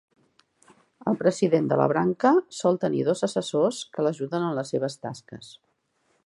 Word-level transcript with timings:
El 1.11 1.17
president 1.19 1.67
de 1.73 1.77
la 1.81 1.85
branca 1.91 2.31
sol 2.61 2.79
tenir 2.85 3.03
dos 3.11 3.21
assessors 3.29 3.83
que 3.99 4.07
l'ajuden 4.07 4.49
en 4.49 4.59
les 4.61 4.73
seves 4.75 4.99
tasques. 5.05 5.55